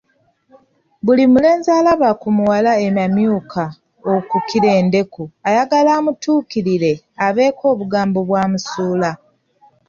Buli 1.05 1.23
mulenzi 1.33 1.69
alaba 1.79 2.09
ku 2.21 2.27
muwala 2.37 2.71
eyamyuka 2.85 3.63
okukira 4.15 4.69
endeku 4.79 5.23
ayagala 5.47 5.89
amutuukirire 5.99 6.93
abeeko 7.25 7.63
obugambo 7.73 8.19
bwamusuula. 8.27 9.11